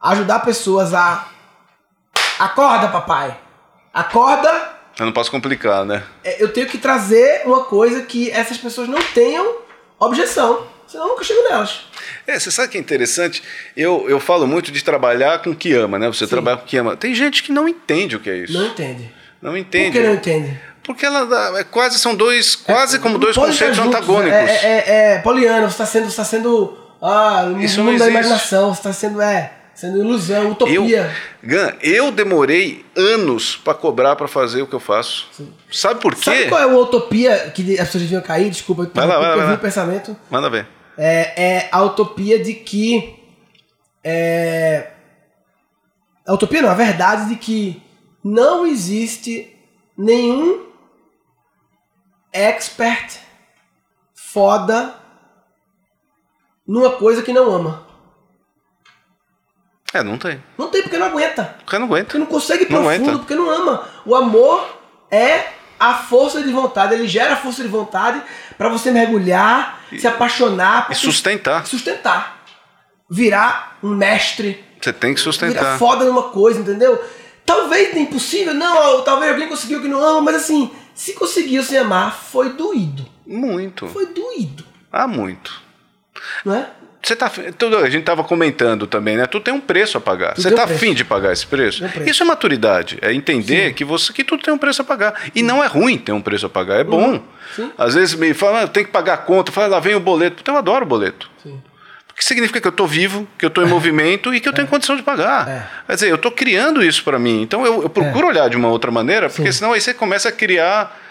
ajudar 0.02 0.40
pessoas 0.40 0.94
a. 0.94 1.28
Acorda, 2.40 2.88
papai. 2.88 3.38
Acorda 3.94 4.50
Eu 4.98 5.06
não 5.06 5.12
posso 5.12 5.30
complicar, 5.30 5.84
né? 5.84 6.04
É, 6.24 6.42
eu 6.42 6.54
tenho 6.54 6.68
que 6.68 6.78
trazer 6.78 7.42
uma 7.46 7.66
coisa 7.66 8.04
que 8.04 8.32
essas 8.32 8.58
pessoas 8.58 8.88
não 8.88 9.02
tenham 9.02 9.58
objeção. 10.00 10.66
Senão 10.88 11.04
eu 11.06 11.10
nunca 11.10 11.24
chego 11.24 11.42
nelas. 11.50 11.82
É, 12.26 12.40
você 12.40 12.50
sabe 12.50 12.70
que 12.70 12.78
é 12.78 12.82
interessante? 12.82 13.44
Eu, 13.76 14.06
eu 14.10 14.20
falo 14.20 14.48
muito 14.48 14.72
de 14.72 14.84
trabalhar 14.84 15.40
com 15.42 15.50
o 15.52 15.56
que 15.56 15.74
ama, 15.74 16.00
né? 16.00 16.08
Você 16.08 16.26
Sim. 16.26 16.32
trabalha 16.32 16.58
com 16.58 16.64
o 16.64 16.68
que 16.68 16.78
ama. 16.78 16.96
Tem 16.96 17.14
gente 17.14 17.44
que 17.44 17.52
não 17.52 17.68
entende 17.68 18.16
o 18.16 18.20
que 18.20 18.30
é 18.30 18.38
isso. 18.38 18.54
Não 18.54 18.66
entende. 18.68 19.12
Não 19.42 19.52
Por 19.52 19.58
entende. 19.58 19.92
que 19.92 20.04
não 20.04 20.14
entende? 20.14 20.60
Porque 20.84 21.06
ela 21.06 21.60
é 21.60 21.64
quase 21.66 22.00
são 22.00 22.16
dois, 22.16 22.56
quase 22.56 22.98
como 23.00 23.16
Não 23.16 23.20
dois 23.20 23.36
conceitos 23.36 23.76
juntos, 23.76 23.94
antagônicos. 23.94 24.34
É, 24.34 24.46
é, 24.46 24.84
é, 24.88 25.14
é 25.16 25.20
poliano, 25.20 25.64
você 25.64 25.74
está 25.74 25.86
sendo, 25.86 26.10
você 26.10 26.16
tá 26.16 26.24
sendo 26.24 26.78
ah, 27.02 27.44
no 27.44 27.62
Isso 27.62 27.80
mundo 27.84 27.92
não 27.92 28.00
da 28.00 28.10
imaginação, 28.10 28.74
você 28.74 28.80
está 28.80 28.94
sendo, 28.94 29.22
é, 29.22 29.52
sendo 29.76 30.00
ilusão, 30.00 30.44
Eu, 30.44 30.52
utopia. 30.52 31.14
Gan, 31.44 31.74
eu 31.82 32.10
demorei 32.12 32.86
anos 32.96 33.58
para 33.58 33.74
cobrar 33.74 34.16
para 34.16 34.28
fazer 34.30 34.62
o 34.62 34.68
que 34.68 34.74
eu 34.74 34.80
faço. 34.80 35.28
Sabe 35.72 36.00
por 36.00 36.16
quê? 36.16 36.24
Sabe 36.24 36.46
qual 36.46 36.62
é 36.62 36.64
a 36.64 36.68
utopia 36.68 37.52
que 37.54 37.74
as 37.74 37.88
pessoas 37.88 38.04
deviam 38.04 38.22
cair? 38.22 38.50
Desculpa, 38.50 38.84
eu 38.84 38.92
Vai 38.94 39.06
lá, 39.06 39.16
vai 39.16 39.24
lá, 39.24 39.34
eu 39.34 39.38
vai 39.38 39.48
lá. 39.48 39.54
o 39.56 39.58
pensamento. 39.58 40.18
Manda 40.32 40.50
ver. 40.50 40.66
É, 40.98 41.44
é 41.44 41.70
a 41.72 41.82
utopia 41.84 42.42
de 42.44 42.54
que. 42.54 43.16
É, 44.04 44.92
a 46.26 46.34
utopia 46.34 46.62
não, 46.62 46.70
a 46.70 46.74
verdade 46.74 47.30
de 47.30 47.36
que 47.36 47.82
não 48.24 48.66
existe 48.66 49.56
nenhum 49.98 50.68
expert 52.34 53.20
foda 54.14 54.96
numa 56.68 56.92
coisa 56.92 57.22
que 57.22 57.32
não 57.34 57.50
ama. 57.50 57.88
É, 59.94 60.04
não 60.04 60.18
tem. 60.18 60.44
Não 60.58 60.70
tem 60.70 60.82
porque 60.84 60.98
não 60.98 61.08
aguenta. 61.08 61.58
Cara 61.66 61.80
não 61.80 61.88
aguenta. 61.88 62.06
Porque 62.06 62.18
não 62.18 62.26
consegue 62.26 62.64
ir 62.64 62.72
Não 62.72 62.82
profundo, 62.84 63.04
aguenta. 63.04 63.20
porque 63.20 63.36
não 63.36 63.50
ama. 63.50 63.88
O 64.06 64.14
amor 64.16 64.78
é 65.10 65.54
a 65.80 65.94
força 65.96 66.42
de 66.42 66.52
vontade, 66.52 66.94
ele 66.94 67.08
gera 67.08 67.34
a 67.34 67.38
força 67.38 67.62
de 67.64 67.68
vontade 67.70 68.22
pra 68.58 68.70
você 68.70 68.92
mergulhar, 68.92 69.82
se 69.98 70.08
apaixonar 70.08 70.88
E 70.90 70.96
sustentar. 70.96 71.66
sustentar. 71.68 72.38
Virar 73.10 73.78
um 73.82 73.90
mestre, 73.96 74.64
Você 74.82 74.92
tem 74.92 75.14
que 75.14 75.20
virar 75.22 75.32
sustentar. 75.32 75.78
foda 75.80 76.04
numa 76.06 76.24
coisa, 76.24 76.60
entendeu? 76.60 77.02
Talvez 77.46 77.96
é 77.96 78.00
impossível, 78.00 78.54
não, 78.54 79.02
talvez 79.04 79.32
alguém 79.32 79.48
conseguiu 79.48 79.82
que 79.82 79.88
não 79.88 80.04
ama, 80.04 80.22
mas 80.22 80.36
assim, 80.36 80.70
se 80.94 81.14
conseguiu 81.14 81.64
sem 81.64 81.78
amar, 81.78 82.14
foi 82.14 82.50
doído. 82.54 83.06
Muito. 83.26 83.88
Foi 83.88 84.08
doído, 84.08 84.66
Ah, 84.92 85.08
muito. 85.08 85.62
não 86.44 86.54
é? 86.56 86.70
Você 87.08 87.16
tá, 87.16 87.32
tudo, 87.58 87.78
a 87.78 87.90
gente 87.90 88.04
tava 88.04 88.22
comentando 88.22 88.86
também, 88.86 89.16
né? 89.16 89.26
Tu 89.26 89.40
tem 89.40 89.54
um 89.54 89.62
preço 89.62 89.98
a 89.98 90.02
pagar. 90.02 90.34
Tudo 90.34 90.42
Você 90.44 90.54
um 90.54 90.58
tá 90.58 90.68
preço. 90.68 90.84
afim 90.84 90.94
de 90.94 91.06
pagar 91.06 91.32
esse 91.32 91.48
preço? 91.48 91.88
Preço. 91.88 92.10
Isso 92.10 92.22
é 92.22 92.26
maturidade. 92.26 93.00
É 93.02 93.14
entender 93.14 93.74
que 93.76 93.86
você 93.86 94.12
que 94.12 94.26
tudo 94.26 94.44
tem 94.44 94.54
um 94.54 94.58
preço 94.58 94.82
a 94.82 94.86
pagar. 94.86 95.14
E 95.34 95.42
não 95.42 95.64
é 95.64 95.68
ruim 95.68 95.98
ter 95.98 96.12
um 96.12 96.20
preço 96.20 96.48
a 96.48 96.50
pagar, 96.50 96.82
é 96.82 96.84
bom. 96.84 97.12
Uhum. 97.12 97.24
Sim. 97.56 97.72
Às 97.78 97.94
vezes 97.94 98.14
me 98.14 98.34
fala, 98.34 98.64
ah, 98.64 98.68
tem 98.68 98.84
que 98.84 98.92
pagar 98.92 99.14
a 99.14 99.18
conta, 99.18 99.54
fala, 99.54 99.68
lá 99.68 99.80
vem 99.80 99.96
o 99.96 100.02
boleto. 100.02 100.40
Então 100.42 100.56
eu 100.56 100.60
adoro 100.60 100.84
o 100.84 100.88
boleto. 100.88 101.30
Sim. 101.42 101.62
Porque 102.10 102.22
significa 102.24 102.60
que 102.60 102.68
eu 102.68 102.74
tô 102.74 102.86
vivo, 102.86 103.26
que 103.40 103.46
eu 103.46 103.50
tô 103.50 103.62
em 103.64 103.68
movimento 103.72 104.34
e 104.34 104.42
que 104.42 104.50
eu 104.50 104.52
tenho 104.52 104.68
condição 104.68 104.98
de 104.98 105.02
pagar. 105.02 105.48
É. 105.48 105.66
Quer 105.88 105.94
dizer, 105.94 106.12
eu 106.12 106.18
tô 106.18 106.30
criando 106.30 106.84
isso 106.84 107.06
para 107.06 107.18
mim. 107.18 107.42
Então 107.42 107.66
eu, 107.66 107.84
eu 107.84 107.90
procuro 107.90 108.28
olhar 108.28 108.50
de 108.50 108.58
uma 108.58 108.68
outra 108.68 108.92
maneira, 108.92 109.30
porque 109.30 109.50
Sim. 109.54 109.60
senão 109.60 109.72
aí 109.72 109.80
você 109.80 109.94
começa 109.94 110.28
a 110.28 110.32
criar 110.34 111.07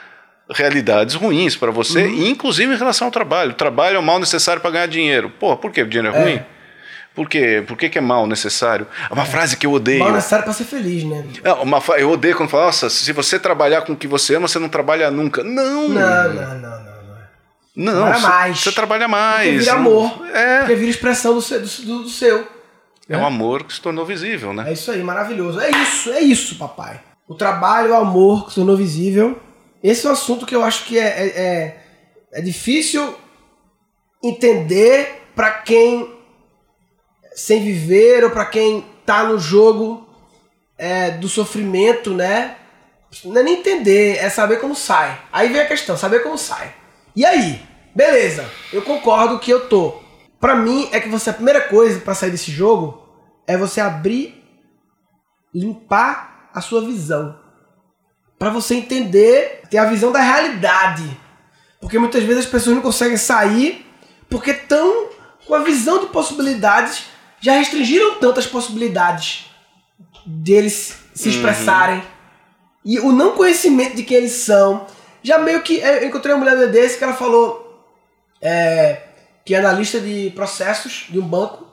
realidades 0.51 1.15
ruins 1.15 1.57
para 1.57 1.71
você, 1.71 2.03
Uhum. 2.05 2.27
inclusive 2.29 2.73
em 2.75 2.77
relação 2.79 3.07
ao 3.09 3.11
trabalho. 3.11 3.51
O 3.51 3.55
trabalho 3.55 3.97
é 3.97 3.99
o 3.99 4.03
mal 4.03 4.19
necessário 4.19 4.61
para 4.63 4.71
ganhar 4.71 4.87
dinheiro. 4.87 5.31
Pô, 5.41 5.57
por 5.57 5.71
quê? 5.73 5.83
O 5.83 5.89
dinheiro 5.89 6.15
é, 6.15 6.19
É. 6.19 6.23
ruim? 6.25 6.43
Por 7.15 7.29
quê? 7.29 7.65
Por 7.67 7.77
que, 7.79 7.89
que 7.89 7.97
é 7.97 8.01
mal 8.01 8.27
necessário? 8.27 8.87
É 9.11 9.13
uma 9.13 9.25
frase 9.25 9.57
que 9.57 9.67
eu 9.67 9.73
odeio. 9.73 10.01
Mal 10.01 10.13
necessário 10.13 10.45
pra 10.45 10.53
ser 10.53 10.65
feliz, 10.65 11.03
né? 11.03 11.25
Não, 11.43 11.63
uma 11.63 11.81
fa- 11.81 11.99
eu 11.99 12.11
odeio 12.11 12.37
quando 12.37 12.51
fala, 12.51 12.67
nossa, 12.67 12.91
se 12.91 13.11
você 13.13 13.39
trabalhar 13.39 13.83
com 13.83 13.95
o 13.95 13.97
que 13.97 14.07
você 14.07 14.35
ama, 14.35 14.47
você 14.47 14.59
não 14.59 14.69
trabalha 14.69 15.11
nunca. 15.11 15.43
Não! 15.43 15.89
Não, 15.89 16.35
não, 16.35 16.59
não, 16.61 16.87
não. 17.75 17.93
Trabalha 17.95 18.15
você, 18.21 18.27
mais. 18.27 18.61
você 18.61 18.73
trabalha 18.73 19.09
mais. 19.09 19.47
Porque 19.49 19.59
vira 19.61 19.73
amor. 19.73 20.27
É. 20.35 20.59
Porque 20.61 20.75
vira 20.75 20.91
expressão 20.91 21.35
do 21.35 21.41
seu. 21.43 21.61
Do, 21.61 21.67
do- 22.03 22.09
seu. 22.09 22.47
É 23.09 23.17
um 23.17 23.25
amor 23.27 23.65
que 23.65 23.73
se 23.73 23.81
tornou 23.81 24.05
visível, 24.05 24.53
né? 24.53 24.65
É 24.69 24.73
isso 24.73 24.91
aí, 24.91 25.03
maravilhoso. 25.03 25.61
É 25.61 25.71
isso, 25.71 26.11
é 26.13 26.21
isso, 26.21 26.57
papai. 26.57 27.01
O 27.29 27.35
trabalho, 27.35 27.93
o 27.93 27.95
amor 27.95 28.45
que 28.45 28.51
se 28.51 28.57
tornou 28.57 28.77
visível. 28.77 29.39
Esse 29.83 30.07
é 30.07 30.11
um 30.11 30.13
assunto 30.13 30.47
que 30.47 30.55
eu 30.55 30.65
acho 30.65 30.85
que 30.85 30.99
é, 30.99 31.05
é, 31.05 31.27
é, 31.27 31.85
é 32.33 32.41
difícil 32.41 33.15
entender 34.23 35.23
pra 35.35 35.51
quem 35.51 36.15
sem 37.35 37.63
viver 37.63 38.25
ou 38.25 38.31
pra 38.31 38.47
quem 38.47 38.85
tá 39.05 39.25
no 39.25 39.39
jogo 39.39 40.09
é, 40.79 41.11
do 41.13 41.29
sofrimento, 41.29 42.15
né? 42.15 42.57
Não 43.25 43.41
é 43.41 43.43
nem 43.43 43.61
entender, 43.61 44.17
é 44.17 44.29
saber 44.29 44.59
como 44.59 44.75
sai. 44.75 45.21
Aí 45.33 45.49
vem 45.49 45.61
a 45.61 45.67
questão, 45.67 45.97
saber 45.97 46.23
como 46.23 46.37
sai. 46.37 46.75
E 47.15 47.25
aí? 47.25 47.63
Beleza, 47.95 48.45
eu 48.73 48.83
concordo 48.83 49.39
que 49.39 49.51
eu 49.51 49.69
tô. 49.69 50.03
Pra 50.41 50.55
mim, 50.55 50.89
é 50.93 51.01
que 51.01 51.09
você, 51.09 51.31
a 51.31 51.35
primeira 51.35 51.63
coisa 51.63 52.01
pra 52.01 52.15
sair 52.15 52.31
desse 52.31 52.51
jogo 52.51 53.03
é 53.47 53.57
você 53.57 53.81
abrir, 53.81 54.43
limpar 55.55 56.51
a 56.53 56.61
sua 56.61 56.83
visão. 56.83 57.39
Pra 58.39 58.51
você 58.51 58.75
entender, 58.75 59.63
ter 59.71 59.79
a 59.79 59.87
visão 59.87 60.13
da 60.13 60.21
realidade. 60.21 61.05
Porque 61.81 61.99
muitas 61.99 62.23
vezes 62.23 62.45
as 62.45 62.51
pessoas 62.51 62.77
não 62.77 62.83
conseguem 62.83 63.17
sair 63.17 63.87
porque 64.29 64.51
estão 64.51 65.09
com 65.47 65.55
a 65.55 65.61
visão 65.61 66.01
de 66.01 66.07
possibilidades, 66.07 67.05
já 67.41 67.53
restringiram 67.53 68.17
tantas 68.17 68.47
possibilidades 68.47 69.47
deles 70.27 70.97
se 71.15 71.29
expressarem. 71.29 72.03
E 72.85 72.99
o 73.01 73.13
não 73.13 73.33
conhecimento 73.33 73.97
de 73.97 74.03
quem 74.03 74.19
eles 74.19 74.33
são. 74.33 74.87
Já 75.23 75.39
meio 75.39 75.63
que. 75.63 75.79
Eu 75.79 76.07
encontrei 76.07 76.35
uma 76.35 76.45
mulher 76.45 76.71
desse 76.71 76.99
que 76.99 77.05
ela 77.05 77.15
falou 77.15 77.85
é, 78.41 79.03
que 79.45 79.55
é 79.55 79.59
analista 79.59 80.01
de 80.01 80.31
processos 80.35 81.07
de 81.09 81.19
um 81.19 81.27
banco. 81.27 81.67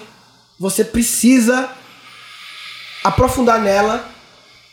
você 0.60 0.84
precisa 0.84 1.70
aprofundar 3.08 3.60
nela 3.60 4.08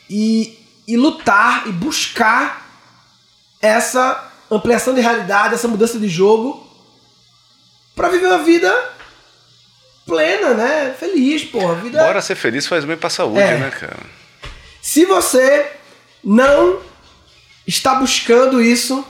e, 0.09 0.59
e 0.87 0.97
lutar 0.97 1.67
e 1.67 1.73
buscar 1.73 2.64
essa 3.61 4.31
ampliação 4.50 4.95
de 4.95 5.00
realidade, 5.00 5.55
essa 5.55 5.69
mudança 5.69 5.99
de 5.99 6.09
jogo 6.09 6.67
para 7.95 8.09
viver 8.09 8.26
uma 8.26 8.43
vida 8.43 8.73
plena, 10.07 10.55
né? 10.55 10.95
Feliz, 10.99 11.45
porra. 11.45 11.76
Vida... 11.76 12.05
Bora 12.05 12.21
ser 12.21 12.35
feliz 12.35 12.67
faz 12.67 12.85
bem 12.85 12.97
pra 12.97 13.09
saúde, 13.09 13.41
É. 13.41 13.57
né, 13.57 13.71
cara? 13.71 13.97
Se 14.83 15.07
você 15.07 15.71
não 16.23 16.81
está 17.67 17.95
buscando 17.95 18.61
isso, 18.61 19.05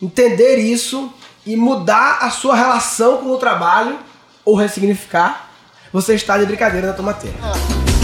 entender 0.00 0.56
isso 0.56 1.12
e 1.44 1.56
mudar 1.56 2.18
a 2.22 2.30
sua 2.30 2.56
relação 2.56 3.18
com 3.18 3.30
o 3.30 3.36
trabalho 3.38 3.98
ou 4.44 4.54
ressignificar, 4.56 5.50
você 5.92 6.14
está 6.14 6.38
de 6.38 6.46
brincadeira 6.46 6.86
na 6.86 6.92
tomateira. 6.94 7.36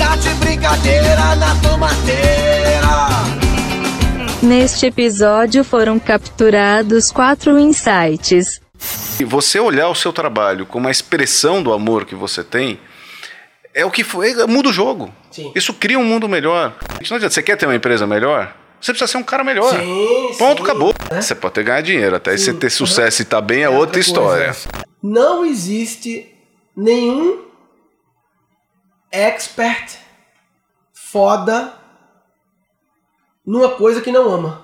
Tá 0.05 0.17
de 0.17 0.29
brincadeira 0.35 1.35
na 1.37 1.55
tomateira. 1.63 2.85
Neste 4.43 4.85
episódio 4.85 5.65
foram 5.65 5.99
capturados 5.99 7.11
quatro 7.11 7.59
insights. 7.59 8.61
E 9.19 9.25
você 9.25 9.59
olhar 9.59 9.89
o 9.89 9.95
seu 9.95 10.13
trabalho 10.13 10.67
como 10.67 10.85
uma 10.85 10.91
expressão 10.91 11.63
do 11.63 11.73
amor 11.73 12.05
que 12.05 12.15
você 12.15 12.45
tem, 12.45 12.79
é 13.73 13.83
o 13.87 13.91
que 13.91 14.05
foi, 14.05 14.35
muda 14.47 14.69
o 14.69 14.73
jogo. 14.75 15.11
Sim. 15.31 15.51
Isso 15.55 15.73
cria 15.73 15.99
um 15.99 16.05
mundo 16.05 16.29
melhor. 16.29 16.75
Isso 17.01 17.11
não 17.11 17.17
adianta. 17.17 17.33
Você 17.33 17.43
quer 17.43 17.57
ter 17.57 17.65
uma 17.65 17.75
empresa 17.75 18.07
melhor? 18.07 18.55
Você 18.79 18.93
precisa 18.93 19.11
ser 19.11 19.17
um 19.17 19.23
cara 19.23 19.43
melhor. 19.43 19.71
Sim, 19.71 20.35
Ponto, 20.39 20.59
sim. 20.59 20.65
acabou. 20.65 20.95
Né? 21.11 21.23
Você 21.23 21.35
pode 21.35 21.55
ter 21.55 21.63
ganhar 21.65 21.81
dinheiro, 21.81 22.15
até 22.15 22.37
Sim. 22.37 22.45
você 22.45 22.53
ter 22.53 22.69
sucesso 22.69 23.23
e 23.23 23.25
tá 23.25 23.41
bem 23.41 23.61
é, 23.61 23.63
É 23.63 23.69
outra, 23.71 23.95
coisa. 23.95 24.01
história. 24.01 24.55
Não 25.03 25.47
existe 25.47 26.27
nenhum 26.77 27.54
expert 29.15 29.99
foda 30.93 31.73
numa 33.47 33.77
coisa 33.77 34.01
que 34.01 34.11
não 34.11 34.29
ama. 34.29 34.64